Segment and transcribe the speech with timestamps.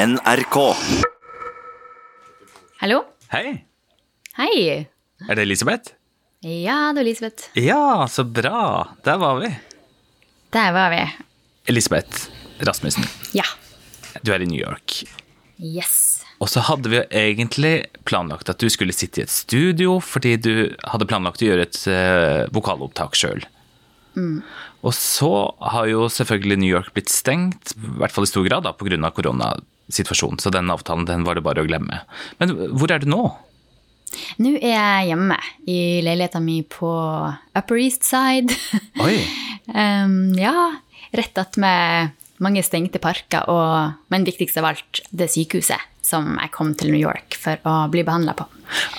[0.00, 0.56] NRK.
[2.80, 3.02] Hallo?
[3.34, 3.50] Hei,
[4.38, 4.86] Hei.
[5.28, 5.92] er det Elisabeth?
[6.40, 7.50] Ja, det er Elisabeth.
[7.60, 8.94] Ja, så bra.
[9.04, 9.50] Der var vi.
[10.56, 11.02] Der var vi.
[11.68, 12.30] Elisabeth
[12.64, 13.04] Rasmussen,
[13.36, 13.44] Ja.
[14.24, 15.02] du er i New York.
[15.60, 16.24] Yes.
[16.40, 17.74] Og så hadde vi jo egentlig
[18.08, 21.80] planlagt at du skulle sitte i et studio, fordi du hadde planlagt å gjøre et
[21.92, 23.44] uh, vokalopptak sjøl.
[24.80, 25.28] Og så
[25.60, 29.60] har jo selvfølgelig New York blitt stengt, i hvert fall i stor grad, da, pga.
[29.90, 30.38] Koronasituasjonen.
[30.38, 32.02] Så den avtalen den var det bare å glemme.
[32.38, 33.36] Men hvor er du nå?
[34.38, 36.90] Nå er jeg hjemme i leiligheten min på
[37.54, 38.54] Upper East Side.
[39.00, 39.20] Oi,
[39.74, 40.80] um, ja,
[41.12, 46.72] rett attmed mange stengte parker, og, men viktigst av alt, det sykehuset som jeg kom
[46.74, 48.46] til New York for å bli behandla på.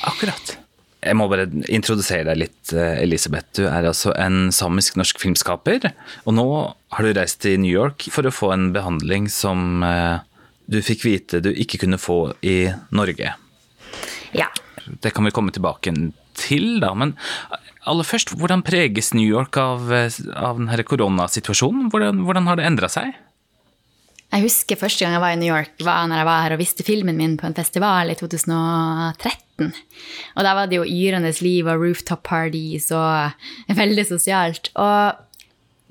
[0.06, 0.58] akkurat.
[1.02, 3.50] Jeg må bare introdusere deg litt, eh, Elisabeth.
[3.58, 5.90] Du er altså en samisk-norsk filmskaper,
[6.30, 6.46] og nå
[6.94, 10.22] har du reist til New York for å få en behandling som eh,
[10.72, 13.34] du fikk vite du ikke kunne få i Norge.
[14.36, 14.48] Ja.
[15.04, 15.94] Det kan vi komme tilbake
[16.40, 16.94] til, da.
[16.98, 17.16] Men
[17.90, 21.92] aller først, hvordan preges New York av, av denne koronasituasjonen?
[21.92, 23.12] Hvordan, hvordan har det endra seg?
[24.32, 26.62] Jeg husker første gang jeg var i New York, var når jeg var her og
[26.62, 29.74] viste filmen min på en festival i 2013.
[30.38, 33.36] Og da var det jo yrende liv og rooftop parties og
[33.82, 34.72] veldig sosialt.
[34.80, 35.20] Og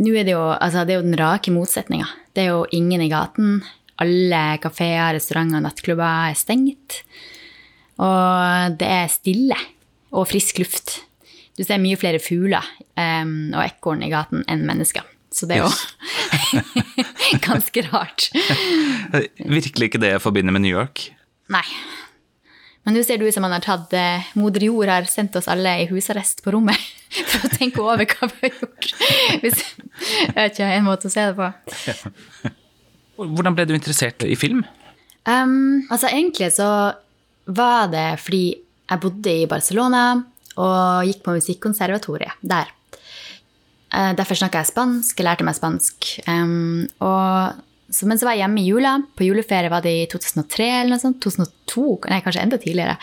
[0.01, 2.09] nå er det jo, altså det er jo den rake motsetninga.
[2.33, 3.61] Det er jo ingen i gaten.
[4.01, 7.03] Alle kafeer, restauranter nattklubber er stengt.
[8.01, 9.59] Og det er stille
[10.11, 11.01] og frisk luft.
[11.59, 12.65] Du ser mye flere fugler
[12.97, 15.05] um, og ekorn i gaten enn mennesker.
[15.31, 15.71] Så det er jo
[17.49, 18.31] ganske rart.
[19.59, 21.11] Virkelig ikke det jeg forbinder med New York.
[21.53, 21.67] Nei.
[22.87, 25.51] Men nå ser det ut som han har tatt eh, Moder Jord har sendt oss
[25.53, 26.81] alle i husarrest på rommet
[27.31, 28.89] for å tenke over hva vi har gjort.
[29.45, 29.61] Hvis,
[30.01, 32.55] jeg vet ikke, en måte å se det på.
[33.21, 34.65] Hvordan ble du interessert i film?
[35.29, 36.69] Um, altså egentlig så
[37.51, 38.45] var det fordi
[38.91, 40.05] jeg bodde i Barcelona
[40.61, 42.71] og gikk på musikkonservatoriet der.
[43.91, 46.09] Eh, derfor snakka jeg spansk, jeg lærte meg spansk.
[46.31, 48.93] Um, og så, men så var jeg hjemme i jula.
[49.19, 51.19] På juleferie var det i 2003 eller noe sånt.
[51.25, 52.95] 2002, nei, kanskje enda tidligere.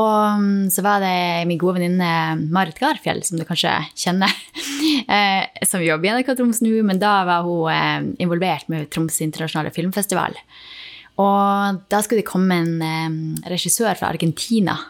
[0.00, 4.32] Og um, så var det min gode venninne Marit Garfjell, som du kanskje kjenner,
[5.16, 9.20] eh, som jobber i NRK Troms nå, men da var hun eh, involvert med Troms
[9.24, 10.40] internasjonale filmfestival.
[11.20, 14.80] Og da skulle det komme en eh, regissør fra Argentina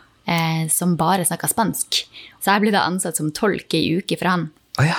[0.73, 1.99] som bare snakka spansk.
[2.41, 4.47] Så jeg ble da ansatt som tolk i uke for han.
[4.81, 4.97] Oh, ja.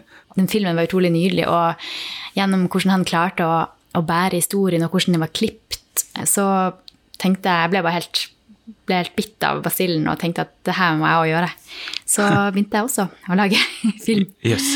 [0.36, 4.94] Den filmen var utrolig nydelig, og gjennom hvordan han klarte å, å bære historien, og
[4.94, 5.80] hvordan den var klipt,
[6.28, 6.46] så
[7.22, 8.20] tenkte jeg Jeg ble bare helt,
[8.88, 11.50] ble helt bitt av basillen og tenkte at det her må jeg òg gjøre.
[12.14, 13.60] Så begynte jeg også å lage
[14.06, 14.28] film.
[14.42, 14.66] Yes.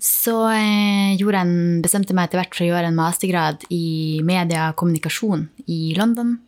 [0.00, 4.20] Så eh, gjorde jeg en, bestemte meg etter hvert for å gjøre en mastergrad i
[4.26, 6.38] media og kommunikasjon i London.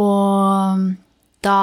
[0.00, 0.86] Og
[1.42, 1.58] da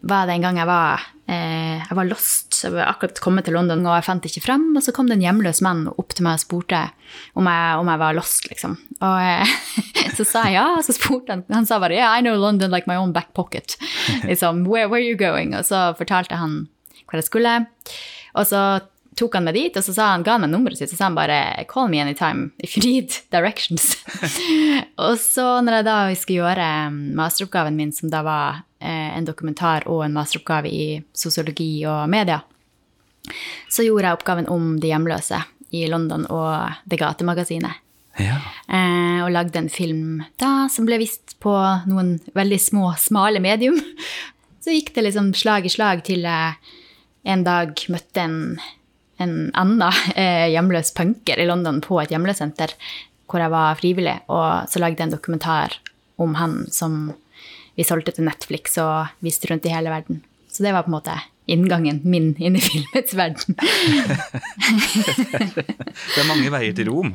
[0.00, 2.58] var det en gang jeg var, eh, jeg var lost.
[2.62, 4.66] Jeg var akkurat kommet til London, og jeg fant ikke fram.
[4.76, 6.82] Og så kom det en hjemløs mann opp til meg og spurte
[7.38, 8.76] om jeg, om jeg var lost, liksom.
[9.00, 9.56] Og eh,
[10.18, 12.70] så sa jeg ja, og så spurte han Han sa bare yeah, I know London
[12.70, 13.78] like my own back pocket.
[14.28, 15.56] Liksom, where, where are you going?
[15.56, 16.66] Og så fortalte han
[17.08, 17.58] hvor jeg skulle.
[18.36, 18.62] Og så
[19.18, 21.08] tok han meg dit, og så sa han, ga han meg nummeret sitt, så sa
[21.10, 23.92] han bare call me anytime if you need directions.
[25.04, 26.68] og så når jeg da skulle gjøre
[27.18, 32.40] masteroppgaven min, som da var eh, en dokumentar og en masteroppgave i sosiologi og media,
[33.70, 35.38] så gjorde jeg oppgaven om de hjemløse
[35.72, 37.78] i London og Det gatemagasinet.
[38.20, 38.36] Ja.
[38.68, 41.54] Eh, og lagde en film da som ble vist på
[41.88, 43.78] noen veldig små, smale medium.
[44.62, 46.58] Så gikk det liksom slag i slag til jeg
[47.32, 48.36] en dag møtte en,
[49.22, 52.76] en annen eh, hjemløs punker i London på et hjemløssenter
[53.32, 55.78] hvor jeg var frivillig, og så lagde jeg en dokumentar
[56.20, 57.14] om han som
[57.82, 60.22] vi solgte til Netflix og viste rundt i hele verden.
[60.52, 61.16] Så det var på en måte
[61.50, 63.56] inngangen min inn i filmets verden.
[66.12, 67.10] Det er mange veier til Rom.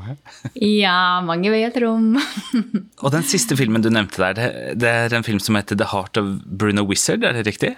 [0.59, 2.17] ja, mange veier til rom.
[3.03, 6.19] Og den siste filmen du nevnte der, det, er en film som heter The Heart
[6.19, 7.77] of Bruno Wizard, er det riktig?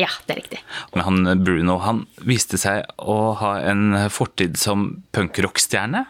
[0.00, 0.60] ja, det er riktig.
[0.94, 6.06] Men han Bruno han viste seg å ha en fortid som punkrockstjerne,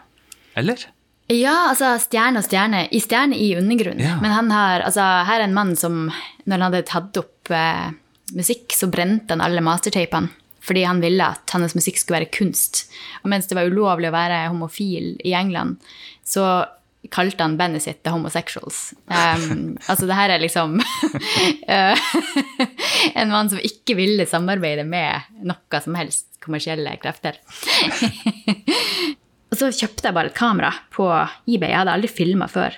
[0.60, 0.84] eller?
[1.30, 2.84] Ja, altså stjerne og stjerne.
[2.90, 4.02] I stjerne i undergrunn.
[4.02, 4.16] Ja.
[4.22, 6.08] Men han har, altså, her er en mann som,
[6.44, 7.92] når han hadde tatt opp eh,
[8.34, 10.34] musikk, så brente han alle mastertapene.
[10.60, 12.84] Fordi han ville at hans musikk skulle være kunst.
[13.22, 15.80] Og mens det var ulovlig å være homofil i England,
[16.26, 16.66] så
[17.08, 18.90] kalte han bandet sitt The Homosexuals.
[19.06, 20.76] Um, altså det her er liksom
[21.76, 22.10] eh,
[23.14, 27.40] en mann som ikke ville samarbeide med noe som helst kommersielle krefter.
[29.50, 31.08] Og så kjøpte jeg bare et kamera på
[31.50, 31.72] eBay.
[31.72, 32.76] Jeg hadde aldri filma før.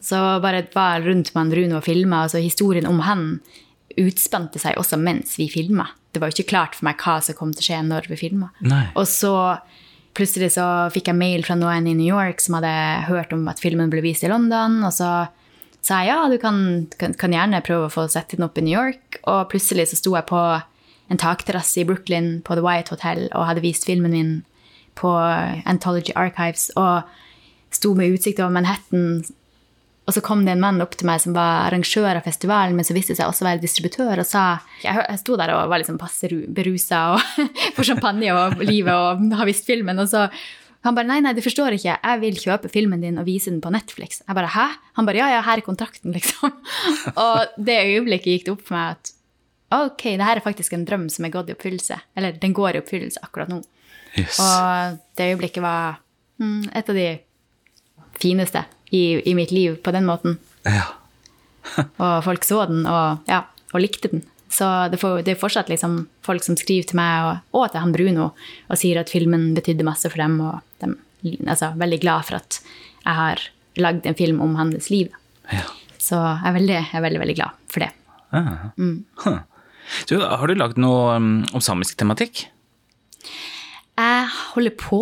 [0.00, 2.24] Så bare var rundt med Rune og filma.
[2.26, 3.24] Altså historien om han
[4.00, 5.88] utspante seg også mens vi filma.
[6.12, 8.18] Det var jo ikke klart for meg hva som kom til å skje når vi
[8.20, 8.50] filma.
[8.98, 9.34] Og så
[10.16, 12.72] plutselig så fikk jeg mail fra noen i New York som hadde
[13.08, 14.80] hørt om at filmen ble vist i London.
[14.86, 15.10] Og så
[15.80, 18.66] sa jeg ja, du kan, kan, kan gjerne prøve å få sette den opp i
[18.66, 19.20] New York.
[19.24, 20.42] Og plutselig så sto jeg på
[21.10, 24.34] en takterrasse i Brooklyn på The White Hotel og hadde vist filmen min
[25.00, 25.10] på
[25.70, 27.08] Anthology Archives og
[27.72, 29.20] sto med utsikt over Manhattan.
[30.08, 32.86] Og så kom det en mann opp til meg som var arrangør av festivalen, men
[32.88, 34.44] så viste seg også å være distributør, og sa
[34.82, 37.02] Jeg, sto der og var liksom passe ru- berusa
[37.76, 40.24] for champagne og livet og har visst filmen, og så
[40.80, 43.60] han bare nei, nei, du forstår ikke, jeg vil kjøpe filmen din og vise den
[43.60, 44.22] på Netflix.
[44.24, 44.62] Jeg bare hæ?
[44.96, 46.54] Han bare ja, ja, her er kontrakten, liksom.
[47.26, 49.10] Og det øyeblikket gikk det opp for meg at
[49.76, 52.00] ok, det her er faktisk en drøm som er gått i oppfyllelse.
[52.16, 53.60] Eller den går i oppfyllelse akkurat nå.
[54.18, 54.38] Yes.
[54.42, 56.00] Og det øyeblikket var
[56.40, 57.08] mm, et av de
[58.20, 60.38] fineste i, i mitt liv på den måten.
[60.66, 60.88] Ja.
[62.02, 64.24] Og folk så den og, ja, og likte den.
[64.50, 67.84] Så det, får, det er fortsatt liksom folk som skriver til meg og, og til
[67.84, 70.88] han Bruno og sier at filmen betydde masse for dem, og de
[71.36, 72.58] er altså, veldig glad for at
[73.04, 73.44] jeg har
[73.78, 75.14] lagd en film om hans liv.
[75.52, 75.68] ja.
[76.00, 77.90] Så jeg er veldig, jeg er veldig, veldig glad for det.
[78.34, 78.70] Ah.
[78.80, 79.04] Mm.
[79.20, 79.38] Huh.
[80.08, 82.46] Du, har du lagd noe um, om samisk tematikk?
[84.00, 85.00] Jeg holder på.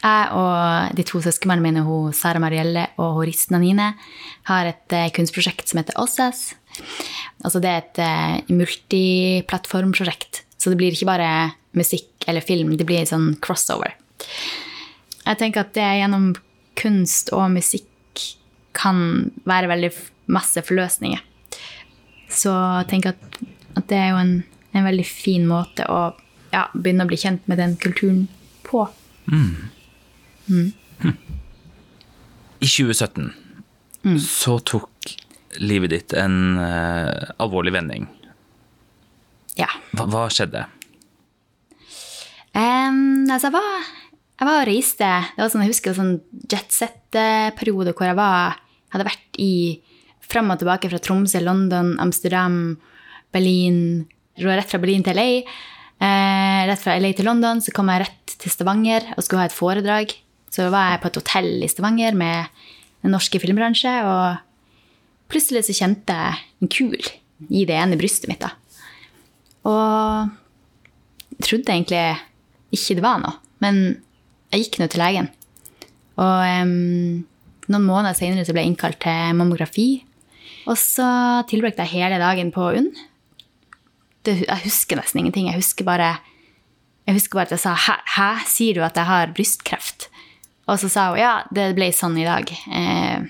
[0.00, 3.92] Jeg og de to søsknene mine, hun Sara Marielle og hun Risten Anine,
[4.48, 6.54] har et eh, kunstprosjekt som heter OSSAS.
[7.44, 10.42] Altså det er et eh, multiplattformprosjekt.
[10.58, 11.30] Så det blir ikke bare
[11.76, 13.94] musikk eller film, det blir en sånn crossover.
[15.20, 16.32] Jeg tenker at det gjennom
[16.80, 18.24] kunst og musikk
[18.74, 19.92] kan være veldig
[20.32, 21.22] masse forløsninger.
[22.30, 23.40] Så jeg tenker at,
[23.78, 24.34] at det er jo en,
[24.74, 26.02] en veldig fin måte å
[26.50, 28.26] ja, begynne å bli kjent med den kulturen
[28.70, 28.86] på.
[32.60, 33.30] I 2017
[34.20, 35.14] så tok
[35.60, 38.06] livet ditt en uh, alvorlig vending.
[39.58, 39.68] Ja.
[39.96, 40.64] Hva, hva skjedde?
[42.54, 43.88] Um, altså, jeg var,
[44.40, 45.10] jeg var og reiste.
[45.34, 46.14] Det var sånn, jeg husker sånn
[46.50, 48.60] jetset-periode hvor jeg var,
[48.94, 49.52] hadde vært i
[50.30, 52.78] fram og tilbake fra Tromsø, London, Amsterdam,
[53.34, 54.06] Berlin.
[54.40, 55.42] Rett fra Berlin til LA.
[56.00, 59.50] Uh, rett fra LA til London så kom jeg rett til Stavanger og skulle ha
[59.50, 60.14] et foredrag.
[60.50, 62.50] Så var jeg på et hotell i Stavanger med
[63.04, 66.98] den norske filmbransje, og plutselig så kjente jeg en kul
[67.48, 68.42] i det ene brystet mitt.
[68.42, 68.52] da.
[69.68, 70.28] Og
[71.40, 72.02] trodde egentlig
[72.74, 74.00] ikke det var noe, men
[74.50, 75.30] jeg gikk nå til legen.
[76.20, 77.22] Og um,
[77.70, 79.88] noen måneder senere så ble jeg innkalt til mammografi.
[80.68, 81.06] Og så
[81.48, 82.90] tilbrakte jeg hele dagen på UNN.
[84.26, 85.48] Jeg husker nesten ingenting.
[85.48, 86.18] Jeg husker bare,
[87.08, 90.08] jeg husker bare at jeg sa hæ, hæ, sier du at jeg har brystkreft?
[90.70, 92.50] Og så sa hun ja, det ble sånn i dag.
[92.50, 93.26] Eh,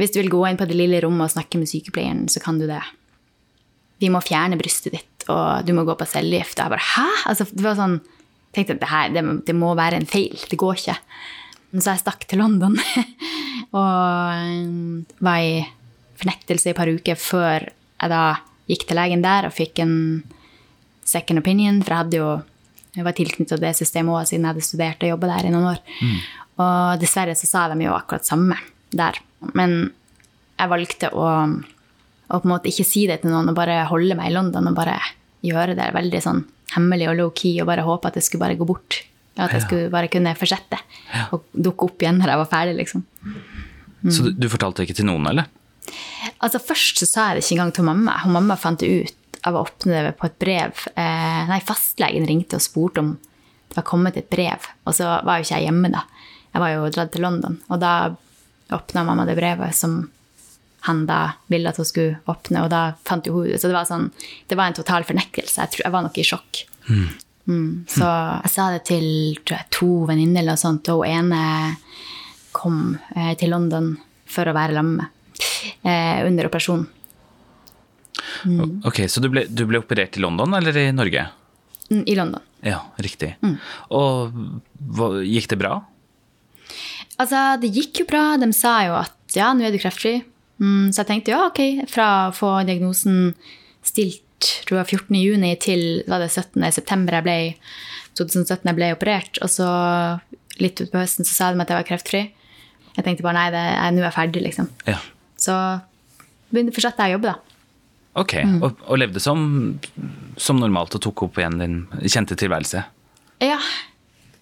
[0.00, 2.58] hvis du vil gå inn på det lille rommet og snakke med sykepleieren, så kan
[2.60, 2.82] du det.
[4.02, 6.58] Vi må fjerne brystet ditt, og du må gå på cellegift.
[6.58, 7.06] Og jeg bare hæ?
[7.30, 8.00] Altså, det var sånn,
[8.54, 10.34] tenkte at det, det, må være en feil.
[10.50, 10.98] Det går ikke.
[11.78, 12.76] Så jeg stakk til London
[13.80, 15.64] og um, var i
[16.20, 18.20] fornektelse i et par uker før jeg da
[18.70, 19.96] gikk til legen der og fikk en
[21.04, 21.80] second opinion.
[21.82, 22.30] For jeg hadde jo
[22.94, 25.64] jeg var tilknyttet det systemet også, siden jeg hadde studert og jobbet der i noen
[25.72, 25.80] år.
[26.62, 28.54] Og dessverre så sa de jo akkurat samme
[28.94, 29.18] der.
[29.58, 29.90] Men
[30.60, 31.24] jeg valgte å,
[32.30, 34.70] å på en måte ikke si det til noen og bare holde meg i London
[34.70, 34.94] og bare
[35.44, 36.44] gjøre det veldig sånn
[36.76, 39.00] hemmelig og low-key og bare håpe at det skulle bare gå bort.
[39.34, 39.66] At jeg Ja.
[39.66, 40.78] skulle bare kunne fortsette
[41.34, 43.02] og dukke opp igjen når jeg var ferdig, liksom.
[44.06, 45.50] Så du, du fortalte ikke til noen, eller?
[46.38, 48.14] Altså Først så sa jeg det ikke engang til mamma.
[48.22, 50.84] Hun mamma fant det ut av å åpne det på et brev.
[50.96, 54.68] Eh, nei, fastlegen ringte og spurte om det var kommet et brev.
[54.86, 56.04] Og så var jo ikke jeg hjemme da.
[56.54, 57.58] Jeg var jo dratt til London.
[57.68, 57.94] Og da
[58.74, 60.04] åpna mamma det brevet som
[60.84, 63.88] han da ville at hun skulle åpne, og da fant jo hun Så det var
[63.88, 64.10] sånn,
[64.48, 65.62] det var en total fornektelse.
[65.62, 66.64] Jeg, tror, jeg var nok i sjokk.
[67.44, 68.08] Mm, så
[68.44, 69.06] jeg sa det til
[69.44, 71.42] tror jeg, to venninner eller noe sånt, og hun ene
[72.54, 73.94] kom eh, til London
[74.30, 75.08] for å være lamme
[75.82, 76.86] eh, under operasjonen.
[78.86, 81.26] Ok, Så du ble, du ble operert i London eller i Norge?
[81.90, 82.44] Mm, I London.
[82.64, 83.34] Ja, riktig.
[83.92, 84.36] Og
[84.96, 85.78] hva, gikk det bra?
[87.20, 88.24] Altså, det gikk jo bra.
[88.40, 90.18] De sa jo at ja, nå er du kreftfri.
[90.62, 93.34] Mm, så jeg tenkte ja, ok, fra å få diagnosen
[93.84, 94.22] stilt
[94.64, 95.16] tror jeg 14.
[95.18, 96.60] juni til var det 17.
[96.74, 97.36] september jeg ble,
[98.18, 99.40] 2017 jeg ble operert.
[99.44, 99.68] Og så
[100.62, 102.22] litt utpå høsten så sa de at jeg var kreftfri.
[102.94, 103.64] Jeg tenkte bare nei,
[103.94, 104.68] nå er jeg ferdig, liksom.
[104.86, 105.00] Ja.
[105.40, 105.54] Så
[106.54, 107.53] fortsatte jeg å jobbe, da.
[108.14, 109.40] Ok, og, og levde som,
[110.38, 112.84] som normalt og tok opp igjen din kjente tilværelse?
[113.42, 113.58] Ja.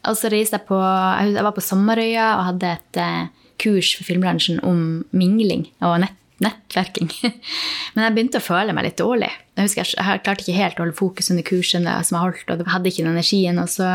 [0.08, 3.30] Og så reiste jeg på Jeg var på Sommerøya og hadde et uh,
[3.62, 7.08] kurs for filmbransjen om mingling og nett, nettverking.
[7.94, 9.30] Men jeg begynte å føle meg litt dårlig.
[9.56, 12.52] Jeg husker jeg, jeg klarte ikke helt å holde fokus under kursene som jeg holdt,
[12.52, 13.62] og hadde ikke den energien.
[13.62, 13.88] Og så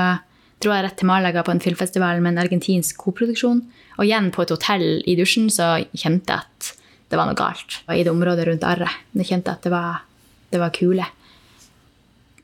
[0.64, 3.62] dro jeg rett til Malaga på en filmfestival med en argentinsk koproduksjon.
[3.98, 6.74] Og igjen på et hotell i dusjen så kjente jeg at
[7.08, 7.82] det var noe galt.
[7.88, 9.04] I det området rundt arret.
[9.16, 10.02] Jeg kjente at det var,
[10.52, 11.06] det var kule.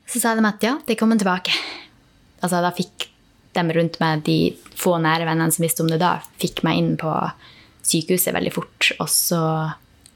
[0.08, 1.52] Så sa de at ja, de kommer tilbake.
[2.40, 3.08] Altså, da fikk
[3.54, 6.94] de rundt meg, de få nære vennene som visste om det da, fikk meg inn
[7.00, 7.12] på
[7.84, 8.90] sykehuset veldig fort.
[8.98, 9.42] Og så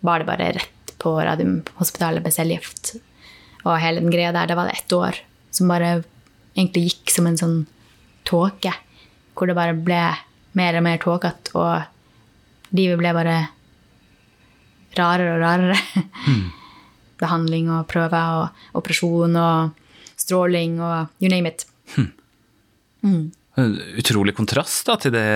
[0.05, 2.97] var det bare rett på Radiumhospitalet med cellegift.
[3.65, 5.21] Og hele den greia der, det var det ett år
[5.55, 6.01] som bare
[6.57, 7.59] egentlig gikk som en sånn
[8.29, 8.73] tåke.
[9.39, 10.03] Hvor det bare ble
[10.59, 13.37] mer og mer tåkete, og livet ble bare
[14.97, 16.05] rarere og rarere.
[16.29, 16.47] Mm.
[17.23, 21.67] Behandling og prøver og operasjon og stråling og you name it.
[21.97, 22.13] Hmm.
[23.03, 23.25] Mm.
[23.99, 25.27] Utrolig kontrast da, til det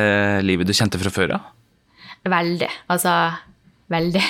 [0.47, 1.51] livet du kjente fra før av?
[2.31, 2.69] Veldig.
[2.93, 3.17] Altså,
[3.91, 4.23] veldig.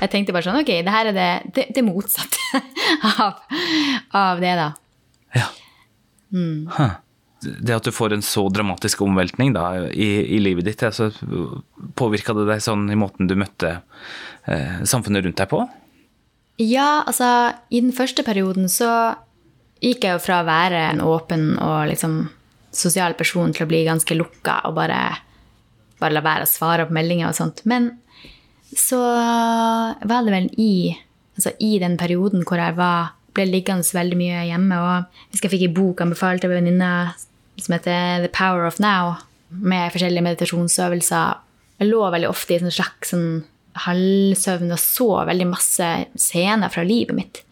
[0.00, 2.60] Jeg tenkte bare sånn Ok, det her er det, det, det motsatte
[3.22, 3.42] av,
[4.10, 4.70] av, det, da.
[5.36, 5.46] Ja.
[6.34, 6.66] Mm.
[6.74, 6.96] Huh.
[7.44, 11.10] Det at du får en så dramatisk omveltning da, i, i livet ditt, altså,
[11.98, 13.74] påvirka det deg sånn i måten du møtte
[14.48, 15.60] eh, samfunnet rundt deg på?
[16.62, 18.88] Ja, altså i den første perioden så
[19.84, 22.22] gikk jeg jo fra å være en åpen og liksom
[22.76, 25.00] sosial person til å bli ganske lukka og bare,
[26.00, 27.62] bare la være å svare på meldinger og sånt.
[27.68, 27.90] Men
[28.72, 30.96] så var det vel i,
[31.36, 35.52] altså i den perioden hvor jeg var, ble liggende veldig mye hjemme, og jeg jeg
[35.52, 36.92] fikk en bok anbefalt av en venninne
[37.60, 39.16] som heter The Power of Now,
[39.48, 41.42] med forskjellige meditasjonsøvelser.
[41.80, 43.44] Jeg lå veldig ofte i en slags sånn
[43.86, 47.42] halvsøvn og så veldig masse scener fra livet mitt.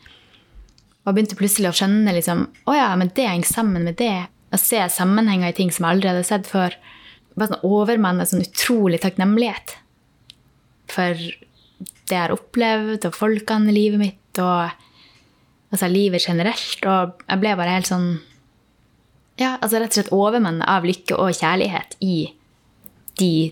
[1.05, 4.27] Og begynte plutselig å skjønne liksom, å ja, men det henger sammen med det.
[4.55, 6.77] Å se sammenhenger i ting som jeg aldri hadde sett før.
[7.37, 9.77] Bare sånn overmannet sånn utrolig takknemlighet
[10.95, 14.73] for det jeg har opplevd, og folkene i livet mitt, og
[15.75, 16.87] altså livet generelt.
[16.87, 18.09] Og jeg ble bare helt sånn
[19.35, 22.31] Ja, altså rett og slett overmenn av lykke og kjærlighet i
[23.19, 23.51] de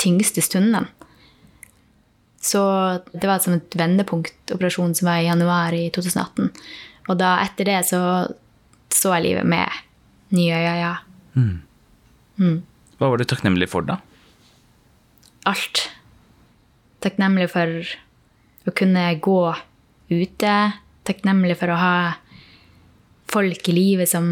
[0.00, 0.86] tyngste stundene.
[2.44, 2.60] Så
[3.12, 6.48] det var som et vendepunktoperasjon som var i januar i 2018.
[7.08, 8.00] Og da etter det så
[8.94, 9.80] så jeg livet med
[10.34, 10.94] nye øyne, ja.
[11.34, 11.62] Mm.
[12.38, 12.58] Mm.
[12.98, 13.98] Hva var du takknemlig for, da?
[15.50, 15.88] Alt.
[17.04, 17.74] Takknemlig for
[18.64, 19.40] å kunne gå
[20.12, 20.54] ute.
[21.04, 21.96] Takknemlig for å ha
[23.30, 24.26] folk i livet som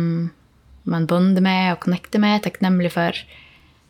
[0.89, 2.43] man bonder med og connecter med.
[2.45, 3.17] Takknemlig for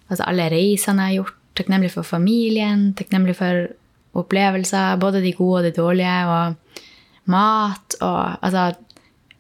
[0.08, 1.38] altså, alle reisene jeg har gjort.
[1.58, 2.90] Takknemlig for familien.
[2.96, 3.68] Takknemlig for
[4.16, 8.72] opplevelser, både de gode og de dårlige, og mat og altså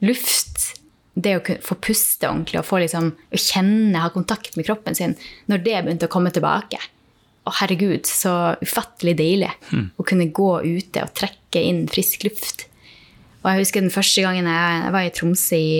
[0.04, 0.68] luft.
[1.12, 5.12] Det å få puste ordentlig og få liksom, å kjenne, ha kontakt med kroppen sin
[5.52, 6.80] når det begynte å komme tilbake.
[7.42, 9.86] Å, herregud, så ufattelig deilig mm.
[9.98, 12.64] å kunne gå ute og trekke inn frisk luft.
[13.42, 15.76] Og jeg husker den første gangen jeg, jeg var i Tromsø i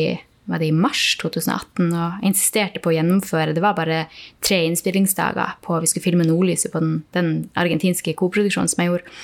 [0.50, 3.54] var det i mars 2018 og jeg insisterte på å gjennomføre.
[3.54, 4.06] Det var bare
[4.42, 7.28] tre innspillingsdager på vi skulle filme Nordlyset på den, den
[7.58, 9.20] argentinske koproduksjonen som jeg gjorde.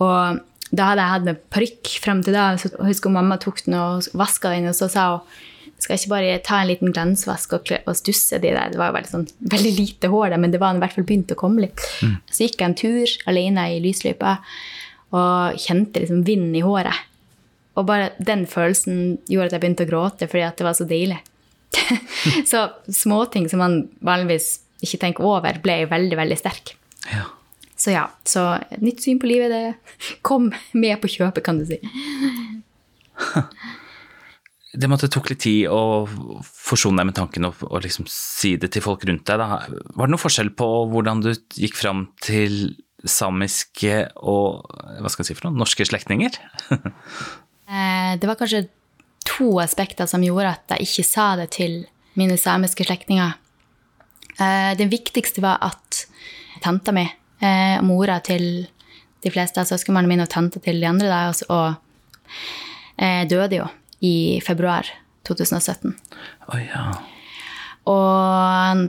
[0.00, 0.40] Og
[0.72, 2.46] da hadde jeg hatt med parykk frem til da.
[2.58, 5.44] Så jeg husker mamma tok den og vaska den, og så sa hun
[5.76, 8.70] skal jeg ikke bare ta en liten glansvask og, og stusse de der.
[8.72, 11.04] Det var jo veldig, sånn, veldig lite hår der, men det var i hvert fall
[11.04, 11.82] begynt å komme litt.
[12.00, 12.14] Mm.
[12.32, 14.38] Så gikk jeg en tur alene i lysløypa
[15.16, 17.04] og kjente liksom vind i håret.
[17.76, 20.88] Og bare den følelsen gjorde at jeg begynte å gråte fordi at det var så
[20.88, 21.18] deilig.
[22.50, 26.74] så småting som man vanligvis ikke tenker over, ble veldig, veldig sterk.
[27.10, 27.26] Ja.
[27.76, 31.66] Så ja, så et nytt syn på livet, det kom med på kjøpet, kan du
[31.68, 31.76] si.
[34.80, 36.06] det måtte tok litt tid å
[36.44, 39.40] forsone deg med tanken og, og liksom si det til folk rundt deg.
[39.40, 39.60] Da.
[39.68, 42.74] Var det noen forskjell på hvordan du gikk fram til
[43.06, 46.40] samiske og hva skal jeg si for noe, norske slektninger?
[47.68, 48.66] Eh, det var kanskje
[49.26, 51.80] to aspekter som gjorde at jeg ikke sa det til
[52.16, 53.34] mine samiske slektninger.
[54.36, 56.02] Den det viktigste var at
[56.60, 57.06] tanta mi,
[57.40, 58.66] eh, mora til
[59.24, 61.76] de fleste av søskenbarna mine og tante til de andre, da, og,
[63.28, 63.66] døde jo
[64.04, 64.86] i februar
[65.24, 65.96] 2017.
[66.48, 66.84] Oh, ja.
[67.86, 68.86] Og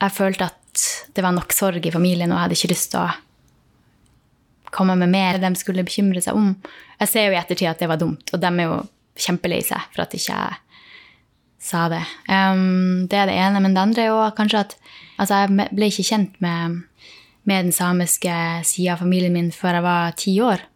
[0.00, 3.04] jeg følte at det var nok sorg i familien, og jeg hadde ikke lyst til
[3.04, 3.12] å
[4.74, 6.54] komme med mer de skulle bekymre seg om.
[7.00, 8.82] Jeg ser jo i ettertid at det var dumt, og de er jo
[9.14, 10.40] kjempelei seg for at jeg ikke
[11.64, 12.02] sa det.
[12.28, 13.62] Um, det er det ene.
[13.62, 14.76] Men det andre er jo kanskje at
[15.16, 16.82] altså, jeg ble ikke kjent med,
[17.48, 18.34] med den samiske
[18.68, 20.66] sida av familien min før jeg var ti år.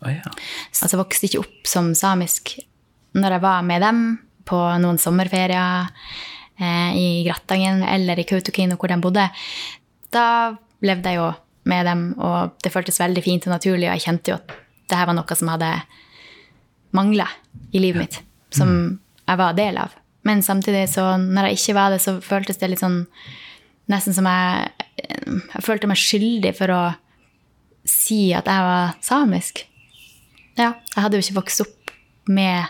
[0.00, 0.32] Oh, ja.
[0.72, 2.56] Altså jeg vokste ikke opp som samisk.
[3.16, 4.02] Når jeg var med dem
[4.48, 5.90] på noen sommerferier
[6.58, 9.26] eh, i Grattangen eller i Kautokeino, hvor de bodde,
[10.10, 10.26] da
[10.82, 11.28] levde jeg jo
[11.70, 14.54] med dem, og det føltes veldig fint og naturlig, og jeg kjente jo at
[14.90, 15.70] det her var noe som hadde
[16.96, 17.28] mangla
[17.72, 18.20] i livet mitt,
[18.54, 18.72] som
[19.26, 19.94] jeg var del av.
[20.26, 23.04] Men samtidig, så når jeg ikke var det, så føltes det litt sånn
[23.90, 24.68] Nesten som jeg
[25.00, 26.82] Jeg følte meg skyldig for å
[27.88, 29.62] si at jeg var samisk.
[30.58, 31.92] Ja, jeg hadde jo ikke vokst opp
[32.28, 32.68] med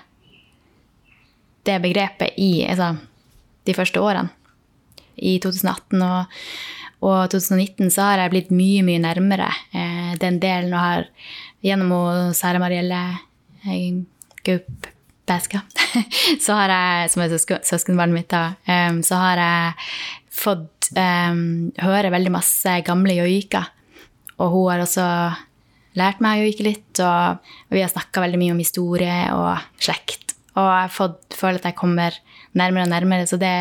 [1.67, 2.95] det begrepet i altså,
[3.67, 4.31] de første årene.
[5.21, 6.39] I 2018 og,
[7.05, 11.09] og 2019 så har jeg blitt mye, mye nærmere eh, den delen og har
[11.65, 13.03] gjennom hun Sara Marielle
[13.67, 14.01] eh,
[14.47, 14.89] Gaup
[16.45, 19.91] så har jeg, som er søskenbarnet mitt, da, så har jeg
[20.41, 23.69] fått um, høre veldig masse gamle joiker.
[24.41, 25.07] Og hun har også
[25.99, 29.83] lært meg å joike litt, og, og vi har snakka veldig mye om historie og
[29.83, 30.35] slekt.
[30.57, 32.17] Og jeg har fått føle at jeg kommer
[32.59, 33.55] nærmere og nærmere, så det,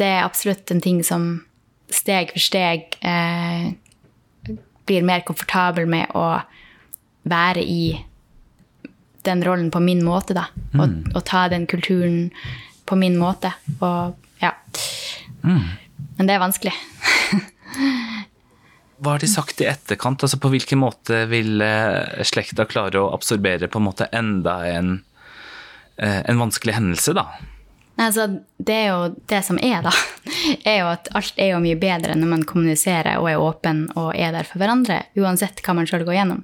[0.00, 1.28] det er absolutt en ting som
[1.92, 3.70] steg for steg eh,
[4.86, 6.28] blir mer komfortabel med å
[7.26, 7.96] være i
[9.26, 10.46] den rollen på min måte, da.
[10.78, 12.30] Og, og ta den kulturen
[12.86, 13.50] på min måte.
[13.80, 14.52] Og ja.
[15.42, 16.74] Men det er vanskelig.
[19.02, 20.22] Hva har de sagt i etterkant?
[20.24, 24.94] Altså På hvilken måte vil eh, slekta klare å absorbere på en måte enda en,
[25.98, 27.26] eh, en vanskelig hendelse, da?
[27.96, 28.26] Nei, altså,
[28.60, 29.92] det er jo det som er, da.
[30.68, 34.10] Er jo at alt er jo mye bedre når man kommuniserer og er åpen og
[34.14, 36.42] er der for hverandre, uansett hva man sjøl går gjennom.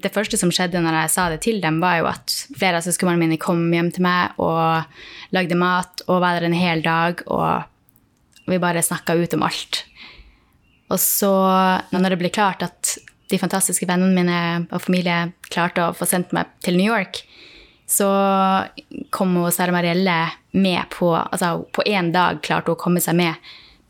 [0.00, 2.86] Det første som skjedde når jeg sa det til dem, var jo at flere av
[2.86, 7.24] søskenbarna mine kom hjem til meg og lagde mat og var der en hel dag,
[7.26, 9.82] og vi bare snakka ut om alt.
[10.92, 11.34] Og så,
[11.94, 12.96] når det ble klart at
[13.32, 17.24] de fantastiske vennene mine og familie klarte å få sendt meg til New York,
[17.86, 18.08] så
[19.10, 23.16] kom hun Sara Marielle med på Altså på én dag klarte hun å komme seg
[23.18, 23.34] med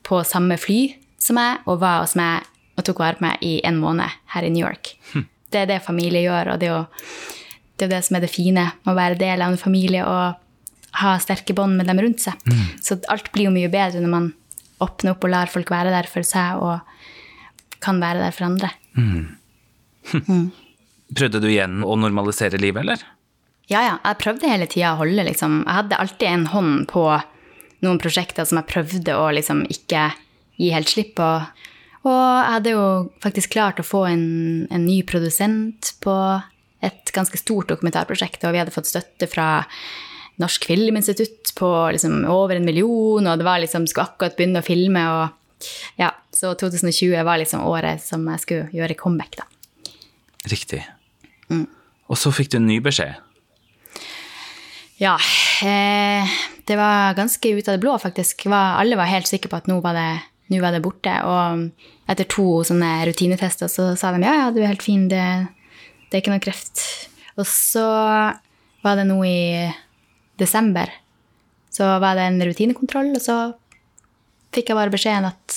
[0.05, 3.55] på samme fly som meg, og var hos meg og tok vare på meg i
[3.65, 4.97] en måned her i New York.
[5.55, 6.81] Det er det familie gjør, og det er jo
[7.79, 10.41] det, er det som er det fine å være del av en familie og
[11.01, 12.35] ha sterke bånd med dem rundt seg.
[12.83, 14.29] Så alt blir jo mye bedre når man
[14.83, 16.81] åpner opp og lar folk være der for seg og
[17.85, 18.71] kan være der for andre.
[21.15, 23.01] Prøvde du igjen å normalisere livet, eller?
[23.71, 23.95] Ja, ja.
[24.05, 27.05] Jeg prøvde hele tida å holde liksom Jeg hadde alltid en hånd på
[27.85, 30.09] noen prosjekter som jeg prøvde å liksom ikke
[30.61, 31.29] gi helt slipp på.
[32.05, 32.85] Og jeg hadde jo
[33.25, 34.27] faktisk klart å få en,
[34.73, 36.15] en ny produsent på
[36.85, 39.65] et ganske stort dokumentarprosjekt, og vi hadde fått støtte fra
[40.43, 44.67] Norsk Filminstitutt på liksom over en million, og det var liksom, skulle akkurat begynne å
[44.67, 45.05] filme.
[45.15, 49.49] og ja, Så 2020 var liksom året som jeg skulle gjøre comeback, da.
[50.51, 50.83] Riktig.
[52.13, 53.17] Og så fikk du en ny beskjed.
[55.03, 55.17] Ja,
[55.67, 58.47] eh, det var ganske ut av det blå, faktisk.
[58.47, 60.11] Var, alle var helt sikre på at nå var, det,
[60.55, 61.15] nå var det borte.
[61.27, 65.25] Og etter to sånne rutinetester så sa de ja, ja, du er helt fin, det,
[66.09, 66.85] det er ikke noe kreft.
[67.35, 67.87] Og så
[68.85, 69.67] var det nå i
[70.39, 70.91] desember,
[71.75, 73.39] så var det en rutinekontroll, og så
[74.55, 75.57] fikk jeg bare beskjeden at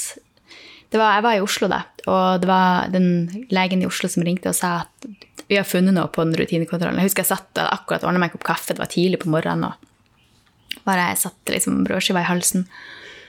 [0.94, 3.10] var, Jeg var i Oslo da, og det var den
[3.52, 7.00] legen i Oslo som ringte og sa at vi har funnet noe på den rutinekontrollen.
[7.00, 9.32] Jeg husker jeg satt og akkurat ordna meg en kopp kaffe, det var tidlig på
[9.32, 12.68] morgenen, og bare jeg satte liksom brødskiva i halsen.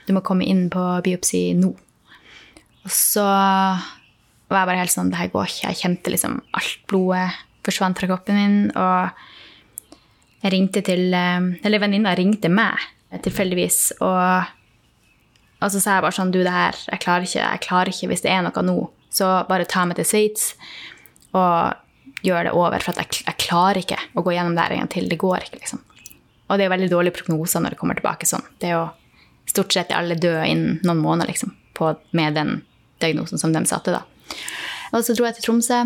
[0.07, 1.71] Du må komme inn på biopsi nå.
[2.83, 5.67] Og så var jeg bare helt sånn Det her går ikke.
[5.67, 7.27] Jeg kjente liksom alt blodet
[7.67, 9.11] forsvant fra kroppen min, og
[10.39, 12.79] jeg ringte til Eller venninna ringte meg
[13.25, 14.55] tilfeldigvis, og
[15.59, 18.07] og så sa jeg bare sånn, du, det her, jeg klarer ikke, jeg klarer ikke
[18.13, 18.77] hvis det er noe nå.
[19.11, 20.53] Så bare ta meg til Sveits
[21.35, 21.75] og
[22.25, 25.07] gjør det over, for jeg, jeg klarer ikke å gå gjennom det en gang til.
[25.11, 25.83] Det går ikke, liksom.
[26.49, 28.45] Og det er veldig dårlige prognoser når det kommer tilbake sånn.
[28.61, 28.87] Det er jo
[29.49, 32.59] stort sett alle døde innen noen måneder, liksom, på, med den
[33.01, 34.03] diagnosen som de satte, da.
[34.93, 35.83] Og så dro jeg til Tromsø.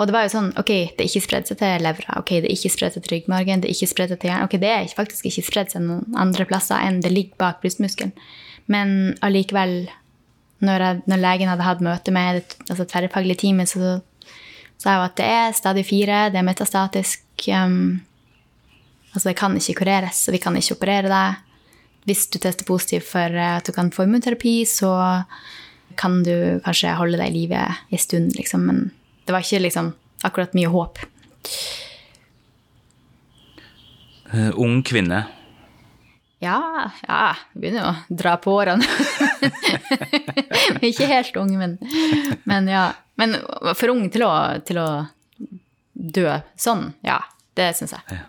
[0.00, 2.70] Og det var jo sånn, ok, det ikke spredd seg til levra, ok, det ikke
[2.72, 4.48] spredd seg til ryggmargen, det ikke spredd seg til hjernen.
[4.48, 8.14] Ok, det er faktisk ikke spredd seg noen andre plasser enn det ligger bak brystmuskelen.
[8.72, 9.90] Men allikevel,
[10.64, 13.98] når, jeg, når legen hadde hatt møte med det altså tverrfaglig teamet, så
[14.80, 17.24] sa jo at det er stadig fire, det er metastatisk.
[17.52, 18.00] Um,
[19.12, 21.46] altså det kan ikke kureres, og vi kan ikke operere deg.
[22.08, 24.92] Hvis du tester positivt for at du kan få immunterapi, så
[26.00, 28.64] kan du kanskje holde deg i live en stund, liksom.
[28.70, 28.88] Men
[29.26, 29.92] det var ikke liksom
[30.24, 31.02] akkurat mye håp.
[34.30, 35.26] Uh, ung kvinne.
[36.40, 37.34] Ja, ja.
[37.52, 38.86] Begynner å dra på årene.
[40.88, 41.76] ikke helt ung, men,
[42.48, 42.90] men ja.
[43.20, 43.36] Men
[43.76, 44.32] for ung til å,
[44.64, 44.88] til å
[45.92, 47.20] dø sånn, ja.
[47.58, 48.22] Det syns jeg.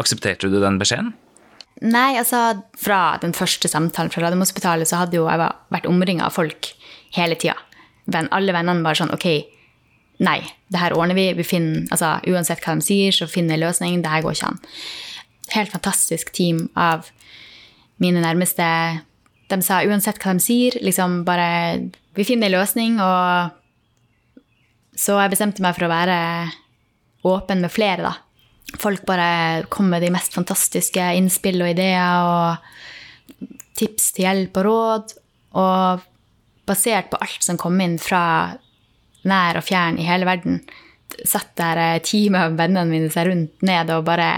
[0.00, 1.12] Aksepterte du den beskjeden?
[1.84, 5.42] Nei, altså fra den første samtalen fra Radiumhospitalet så hadde jo jeg
[5.74, 6.70] vært omringa av folk
[7.12, 7.58] hele tida.
[8.14, 9.28] Alle vennene bare sånn OK,
[10.22, 10.40] nei,
[10.72, 11.32] det her ordner vi.
[11.36, 14.00] vi finner, altså Uansett hva de sier, så finner vi løsning.
[14.02, 14.62] Det her går ikke an.
[15.54, 17.10] Helt fantastisk team av
[18.02, 18.66] mine nærmeste.
[19.50, 23.52] De sa uansett hva de sier, liksom bare Vi finner en løsning, og
[24.96, 26.16] så jeg bestemte meg for å være
[27.28, 28.14] åpen med flere, da.
[28.80, 33.44] Folk bare kom med de mest fantastiske innspill og ideer og
[33.76, 35.14] tips til hjelp og råd.
[35.60, 36.06] Og
[36.66, 38.56] basert på alt som kom inn fra
[39.28, 40.60] nær og fjern i hele verden,
[41.24, 44.30] satt der teamet av vennene mine seg rundt ned og bare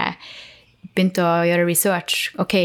[0.93, 2.29] begynte å gjøre research.
[2.41, 2.55] Ok,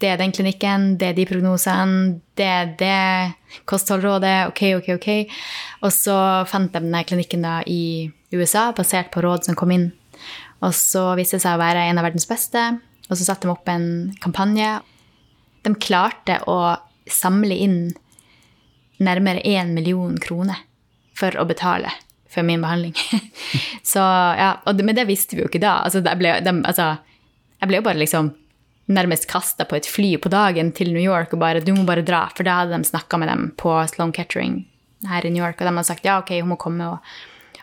[0.00, 5.08] det er den klinikken, det er de prognosene, det er det kostholdrådet, ok, ok, ok.
[5.84, 6.16] Og så
[6.48, 9.90] fant de denne klinikken da i USA, basert på råd som kom inn.
[10.64, 12.62] Og så viste det seg å være en av verdens beste,
[13.10, 13.88] og så satte de opp en
[14.22, 14.78] kampanje.
[15.66, 16.76] De klarte å
[17.10, 17.78] samle inn
[19.00, 20.60] nærmere én million kroner
[21.20, 21.92] for å betale
[22.30, 22.94] for min behandling.
[23.82, 24.02] så
[24.38, 25.80] ja, det, Men det visste vi jo ikke da.
[25.86, 26.92] Altså, ble, de, altså,
[27.58, 28.32] jeg ble jo bare liksom
[28.90, 32.02] nærmest kasta på et fly på dagen til New York og bare 'du må bare
[32.02, 34.64] dra', for da hadde de snakka med dem på Sloan Kettering
[35.08, 36.98] her i New York, og de hadde sagt ja, ok, hun må komme, og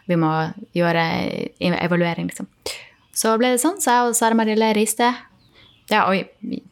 [0.07, 0.31] vi må
[0.73, 1.03] gjøre
[1.59, 2.47] evaluering, liksom.
[3.13, 5.09] Så ble det sånn, så jeg og Sara Marielle reiste.
[5.91, 6.23] Ja, og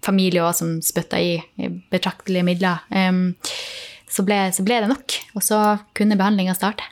[0.06, 1.42] familie òg, som spytta i
[1.92, 2.84] betraktelige midler.
[2.92, 3.36] Um,
[4.16, 5.60] så, ble, så ble, det nok, og så
[5.98, 6.86] kunne behandlinga starte.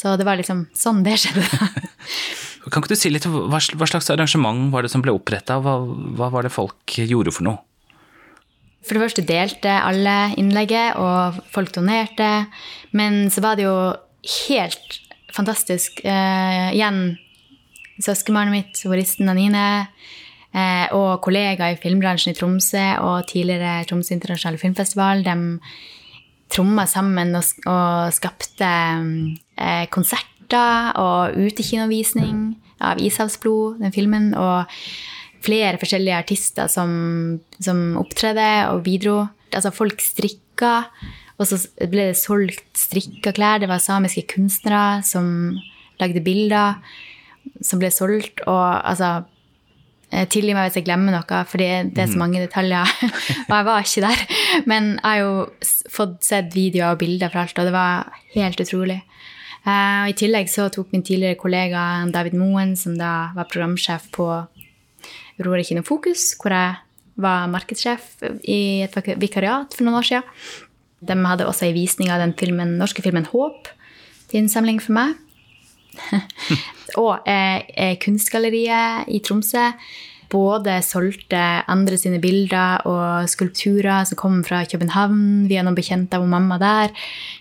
[0.00, 1.42] Så det var liksom sånn det skjedde.
[2.70, 5.58] Kan ikke du si litt hva, hva slags arrangement var det som ble oppretta?
[5.64, 5.80] Hva,
[6.16, 7.58] hva var det folk gjorde for noe?
[8.86, 12.30] For det første delte alle innlegget, og folk donerte.
[12.96, 13.76] Men så var det jo
[14.46, 15.00] helt
[15.34, 16.00] fantastisk.
[16.04, 17.18] Eh, igjen
[18.00, 19.66] søskenbarnet mitt, horisten Anine,
[20.54, 25.36] eh, og kollegaer i filmbransjen i Tromsø og tidligere Tromsø internasjonale filmfestival, de
[26.50, 34.70] tromma sammen og, og skapte eh, konserter og utekinovisning av 'Ishavsblod', den filmen, og
[35.44, 39.28] flere forskjellige artister som, som opptredde og bidro.
[39.52, 40.84] Altså, folk strikka,
[41.38, 43.60] og så ble det solgt strikka klær.
[43.60, 45.56] Det var samiske kunstnere som
[46.00, 46.80] lagde bilder
[47.64, 49.22] som ble solgt, og altså
[50.10, 52.22] Tilgi meg hvis jeg glemmer noe, for det er så mhm.
[52.22, 52.94] mange detaljer.
[53.48, 54.24] og jeg var ikke der.
[54.70, 58.64] Men jeg har jo fått sett videoer og bilder fra alt, og det var helt
[58.64, 59.00] utrolig.
[59.60, 64.26] Uh, I tillegg så tok min tidligere kollega David Moen, som da var programsjef på
[65.40, 66.78] Aurora Kino Fokus, hvor jeg
[67.20, 70.36] var markedssjef i et vikariat for noen år siden.
[71.00, 73.70] De hadde også en visning av den filmen, norske filmen 'Håp'
[74.28, 75.14] til innsamling for meg.
[76.98, 79.68] og eh, Kunstgalleriet i Tromsø
[80.30, 86.28] både solgte andre sine bilder og skulpturer som kom fra København via noen bekjente av
[86.30, 86.94] mamma der,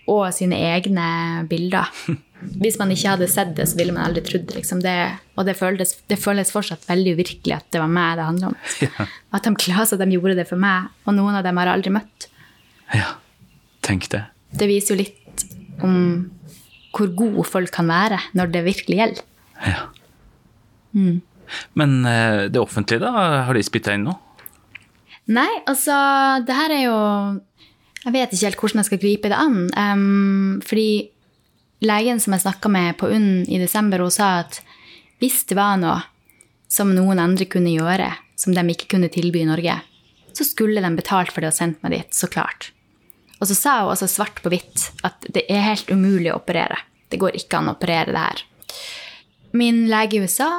[0.10, 1.92] og sine egne bilder.
[2.64, 4.96] Hvis man ikke hadde sett det, så ville man aldri trodd liksom det.
[5.36, 8.60] Og det føles, det føles, fortsatt veldig uvirkelig at det var meg det handla om.
[8.80, 9.08] Ja.
[9.36, 11.96] At de at de gjorde det for meg, og noen av dem har jeg aldri
[12.00, 12.30] møtt.
[12.96, 13.18] Ja,
[13.86, 14.24] tenk det.
[14.56, 15.44] Det viser jo litt
[15.86, 15.98] om
[16.96, 19.26] hvor gode folk kan være når det virkelig gjelder.
[19.66, 19.90] Ja.
[20.96, 21.22] Mm.
[21.74, 23.44] Men eh, det offentlige, da?
[23.48, 24.18] Har de spytta inn noe?
[25.30, 25.94] Nei, altså
[26.42, 27.00] Det her er jo
[28.06, 29.58] Jeg vet ikke helt hvordan jeg skal gripe det an.
[29.76, 31.10] Um, fordi
[31.86, 34.62] legen som jeg snakka med på UNN i desember, hun sa at
[35.20, 36.00] hvis det var noe
[36.72, 38.08] som noen andre kunne gjøre,
[38.40, 39.76] som de ikke kunne tilby i Norge,
[40.36, 42.72] så skulle de betalt for det og sendt meg dit, så klart.
[43.40, 46.80] Og så sa hun også svart på hvitt at det er helt umulig å operere.
[47.12, 48.44] Det går ikke an å operere det her.
[49.52, 50.50] Min lege i USA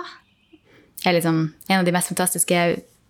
[1.06, 2.64] er liksom en av de mest fantastiske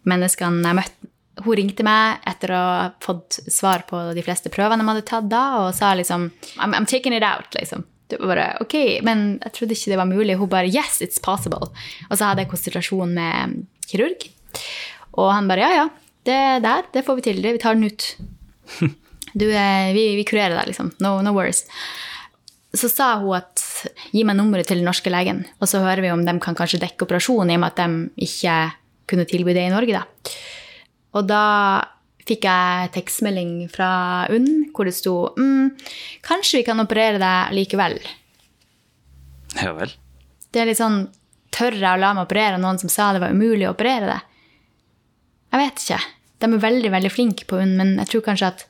[0.08, 0.98] menneskene jeg har møtt.
[1.40, 5.30] Hun ringte meg etter å ha fått svar på de fleste prøvene de hadde tatt
[5.30, 7.86] da, og sa liksom I'm, I'm taking it out, liksom.
[8.10, 10.36] du bare, ok, Men jeg trodde ikke det var mulig.
[10.36, 11.70] Hun bare Yes, it's possible.
[12.10, 14.28] Og så hadde jeg konsultasjon med kirurg.
[15.16, 15.88] Og han bare Ja, ja,
[16.28, 17.42] det der, det får vi til.
[17.42, 18.16] Det, vi tar den ut.
[19.30, 20.88] Du, eh, vi, vi kurerer deg, liksom.
[20.98, 21.60] No, no worries.
[22.76, 23.62] Så sa hun at
[24.14, 26.83] gi meg nummeret til den norske legen, og så hører vi om de kan kanskje
[26.85, 28.59] dekke operasjonen, i og med at de ikke
[29.11, 29.98] kunne tilby det i Norge.
[29.98, 30.35] Da.
[31.18, 31.44] Og da
[32.28, 33.90] fikk jeg tekstmelding fra
[34.30, 35.72] UNN hvor det sto mm,
[36.26, 37.98] kanskje vi kan operere deg likevel.
[39.59, 39.96] Ja vel.
[40.50, 41.09] Det er litt sånn
[41.50, 44.18] Tør jeg å la meg operere noen som sa det var umulig å operere det?
[45.50, 45.96] Jeg vet ikke.
[46.38, 48.62] De er veldig veldig flinke på UNN, men jeg tror kanskje at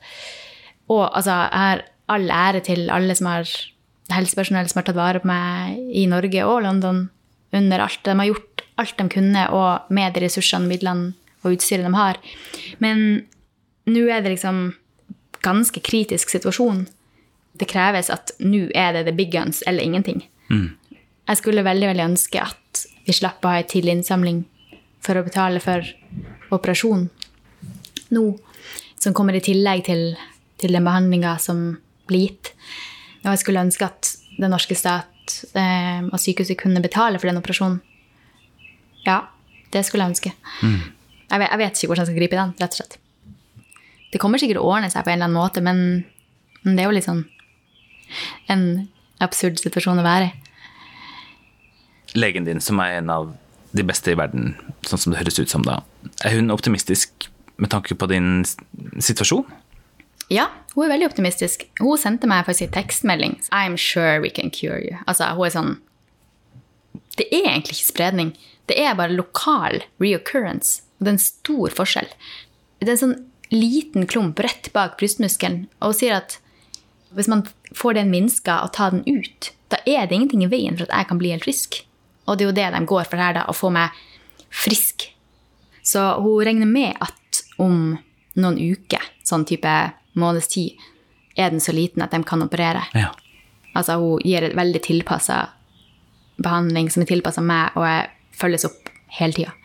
[0.89, 3.51] Og altså, jeg har all ære til alle som har
[4.15, 7.05] helsepersonell som har tatt vare på meg i Norge og London
[7.55, 8.01] under alt.
[8.05, 12.19] De har gjort alt de kunne, og med de ressursene midlene og utstyret de har.
[12.79, 13.25] Men
[13.89, 14.73] nå er det liksom
[15.41, 16.85] ganske kritisk situasjon.
[17.57, 20.23] Det kreves at nå er det the big guns eller ingenting.
[21.27, 24.43] Jeg skulle veldig veldig ønske at vi slapp å ha en tidlig innsamling
[25.01, 25.85] for å betale for
[26.53, 27.07] operasjon
[28.11, 28.23] nå,
[28.99, 30.03] som kommer i tillegg til,
[30.59, 31.77] til den behandlinga som
[32.09, 32.51] blir gitt.
[33.21, 37.39] Og jeg skulle ønske at den norske stat eh, og sykehuset kunne betale for den
[37.41, 37.79] operasjonen.
[39.05, 39.21] Ja,
[39.73, 40.33] det skulle jeg ønske.
[40.61, 42.97] Jeg, vet, jeg vet ikke hvordan jeg skal gripe den, rett og slett.
[44.11, 46.03] Det kommer sikkert å ordne seg på en eller annen måte, men,
[46.65, 47.23] men det er jo litt sånn
[48.51, 48.65] en
[49.23, 50.33] absurd situasjon å være i.
[52.19, 53.29] Legen din, som er en av
[53.71, 54.51] de beste i verden,
[54.83, 55.79] sånn som det høres ut som da,
[56.27, 57.29] er hun optimistisk
[57.61, 58.41] med tanke på din
[58.99, 59.45] situasjon?
[60.31, 61.65] Ja, hun er veldig optimistisk.
[61.81, 63.33] Hun sendte meg faktisk en tekstmelding.
[63.51, 64.95] I'm sure we can cure you.
[65.05, 65.73] Altså, hun er sånn
[67.19, 68.29] Det er egentlig ikke spredning.
[68.71, 70.85] Det er bare lokal reoccurrence.
[70.97, 72.07] Og det er en stor forskjell.
[72.79, 73.19] Det er en sånn
[73.51, 76.37] liten klump rett bak brystmuskelen, og hun sier at
[77.11, 77.43] hvis man
[77.75, 80.95] får den minska og tar den ut, da er det ingenting i veien for at
[80.95, 81.81] jeg kan bli helt frisk.
[82.29, 83.91] Og det er jo det de går for her, da, å få meg
[84.47, 85.09] frisk.
[85.83, 87.97] Så hun regner med at om
[88.39, 89.73] noen uker, sånn type
[90.19, 90.77] måneds tid,
[91.35, 92.83] er den så liten at de kan operere.
[92.97, 93.11] Ja.
[93.77, 95.45] Altså hun gir et veldig tilpassa
[96.41, 99.55] behandling som er tilpassa meg, og jeg følges opp hele tida.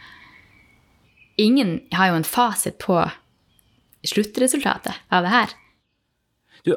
[1.40, 3.00] Ingen har jo en fasit på
[4.06, 5.54] sluttresultatet av det her.
[6.66, 6.72] Du,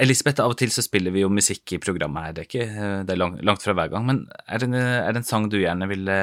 [0.00, 2.88] Elisabeth, av og til så spiller vi jo musikk i programmet her, det er, ikke,
[3.08, 5.48] det er langt, langt fra hver gang, men er det, en, er det en sang
[5.52, 6.18] du gjerne ville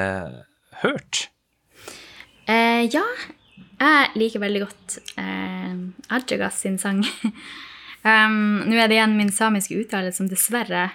[0.83, 1.27] hørt?
[2.45, 3.03] Eh, ja,
[3.79, 5.52] jeg liker veldig godt eh,
[6.09, 7.03] Ajagas sin sang.
[8.09, 10.89] um, Nå er det igjen min samiske uttale som dessverre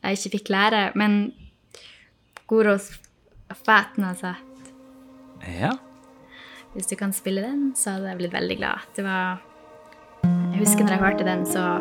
[0.00, 1.32] jeg ikke fikk lære, men
[2.48, 2.90] Goros
[3.64, 4.34] Fatna sa
[5.44, 5.70] Ja.
[6.74, 8.78] Hvis du kan spille den, så hadde jeg blitt veldig glad.
[8.96, 9.40] Det var
[10.22, 11.80] Jeg husker når jeg hørte den, så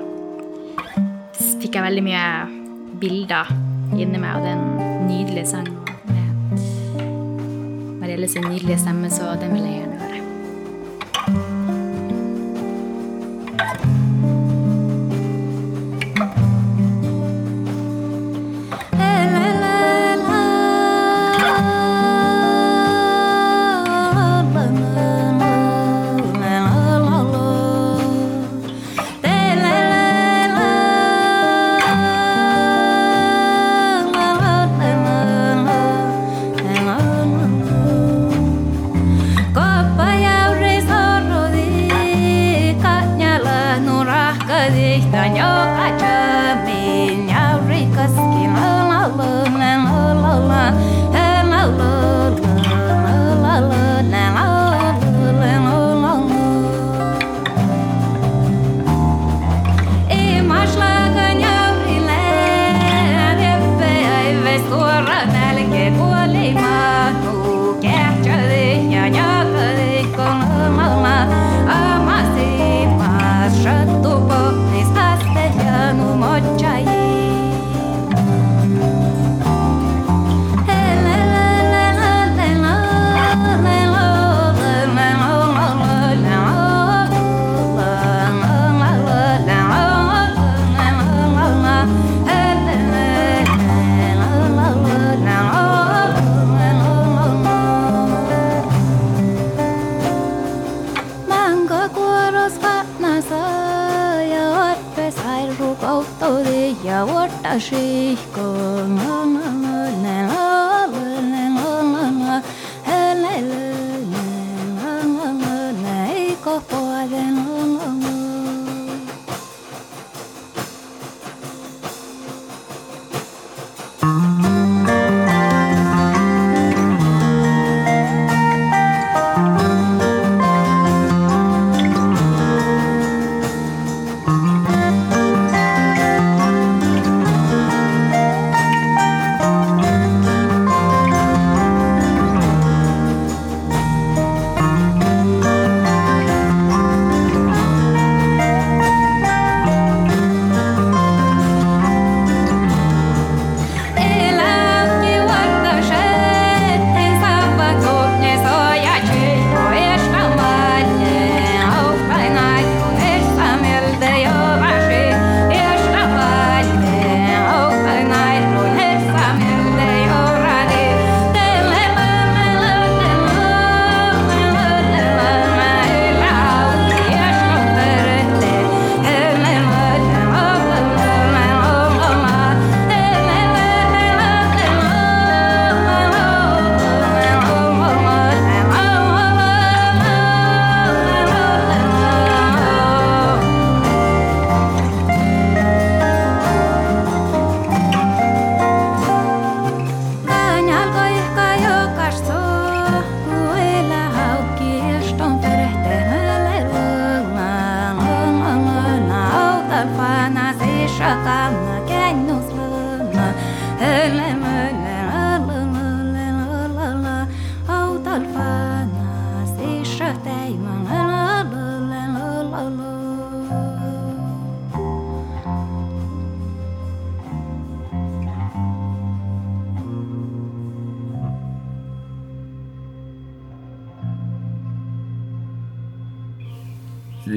[1.60, 2.26] fikk jeg veldig mye
[3.00, 3.46] bilder
[3.96, 5.68] inni meg, og det er en nydelig sang.
[7.00, 10.09] Med Marielle sin nydelige stemme, så den vil jeg gjerne høre.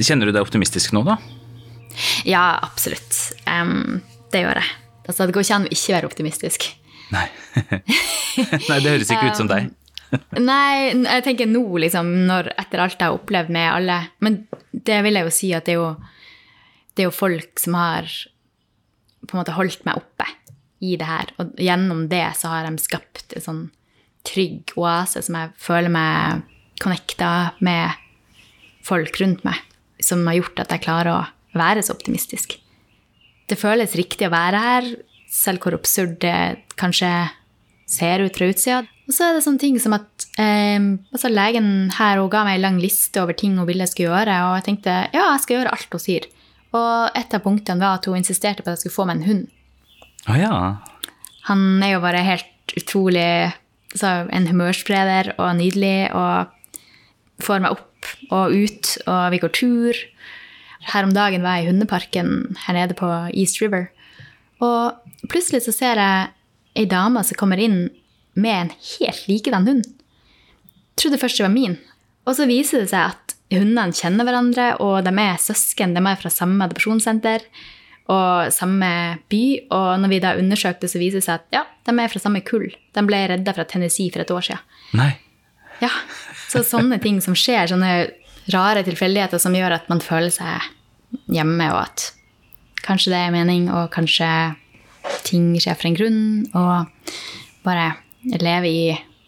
[0.02, 1.18] Kjenner du deg optimistisk nå, da?
[2.26, 3.14] Ja, absolutt.
[3.46, 4.00] Um,
[4.32, 4.70] det gjør jeg.
[5.06, 6.66] Altså, det går ikke an å ikke være optimistisk.
[7.12, 7.26] Nei.
[8.70, 9.70] Nei, det høres ikke ut som deg.
[10.40, 14.98] Nei, jeg tenker nå, liksom, når, etter alt jeg har opplevd med alle Men det
[15.06, 15.86] vil jeg jo si at det er jo,
[16.92, 18.10] det er jo folk som har
[19.22, 20.26] på en måte holdt meg oppe
[20.84, 21.32] i det her.
[21.40, 23.62] Og gjennom det så har de skapt en sånn
[24.28, 26.42] trygg oase som jeg føler meg
[26.82, 27.96] connecta med
[28.84, 29.62] folk rundt meg
[30.04, 32.56] som har gjort at jeg klarer å være så optimistisk.
[33.48, 34.90] Det føles riktig å være her,
[35.32, 37.10] selv hvor absurd det kanskje
[37.88, 38.82] ser ut fra utsida.
[39.08, 40.78] Og så er det sånne ting som at eh,
[41.12, 44.12] altså legen her hun ga meg en lang liste over ting hun ville jeg skulle
[44.12, 46.28] gjøre, og jeg tenkte ja, jeg skal gjøre alt hun sier.
[46.72, 49.28] Og et av punktene var at hun insisterte på at jeg skulle få meg en
[49.28, 49.44] hund.
[50.30, 50.54] Ah, ja.
[51.50, 53.50] Han er jo bare helt utrolig
[53.90, 56.52] altså, En humørspreder og nydelig og
[57.42, 57.88] får meg opp
[58.30, 60.02] og ut, og vi går tur.
[60.92, 63.90] Her om dagen var jeg i hundeparken her nede på East River.
[64.62, 66.30] Og plutselig så ser jeg
[66.78, 67.90] ei dame som kommer inn
[68.34, 69.84] med en helt likedan hund.
[70.98, 71.78] Trodde først det var min.
[72.26, 75.94] Og så viser det seg at hundene kjenner hverandre, og de er søsken.
[75.96, 77.44] De er fra samme adopsjonssenter
[78.12, 78.92] og samme
[79.32, 79.42] by.
[79.74, 82.42] Og når vi da undersøkte, så viser det seg at ja, de er fra samme
[82.46, 82.70] kull.
[82.94, 84.64] De ble redda fra Tennessee for et år siden.
[84.98, 85.12] Nei.
[85.82, 85.90] Ja,
[86.52, 87.92] så sånne ting som skjer, sånne
[88.52, 90.68] rare tilfeldigheter som gjør at man føler seg
[91.32, 92.08] hjemme, og at
[92.86, 94.28] kanskje det er mening, og kanskje
[95.26, 96.22] ting skjer for en grunn,
[96.54, 96.86] og
[97.66, 97.92] bare
[98.38, 98.84] leve i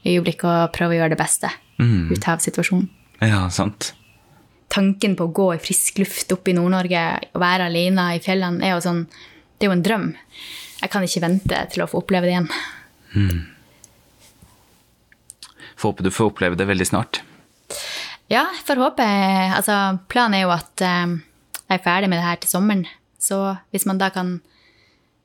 [0.07, 2.13] øyeblikket og prøve å gjøre det beste Mm.
[2.13, 2.85] ut av situasjonen.
[3.21, 3.95] Ja, sant.
[4.71, 7.01] Tanken på å gå i frisk luft oppe i Nord-Norge
[7.35, 9.01] og være alene i fjellene er jo sånn
[9.59, 10.07] Det er jo en drøm.
[10.83, 13.45] Jeg kan ikke vente til å få oppleve det igjen.
[15.77, 17.23] Får håpe du får oppleve det veldig snart.
[18.33, 21.15] Ja, får håpe Altså, planen er jo at eh,
[21.69, 22.87] jeg er ferdig med det her til sommeren.
[23.21, 23.39] Så
[23.73, 24.39] hvis man da kan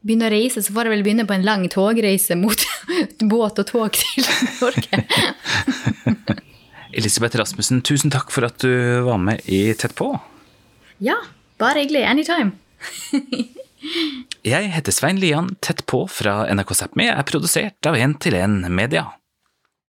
[0.05, 2.63] begynne å reise, så får jeg vel begynne på en lang togreise mot
[3.31, 4.27] båt og tog til
[4.61, 5.03] Norge.
[6.99, 8.71] Elisabeth Rasmussen, tusen takk for at du
[9.05, 10.13] var med i Tett på.
[11.03, 11.19] Ja,
[11.61, 12.05] bare hyggelig.
[12.07, 12.55] Anytime.
[14.43, 15.53] Jeg heter Svein Lian.
[15.63, 19.05] Tett på fra NRK Sápmi er produsert av 1 til 1 Media.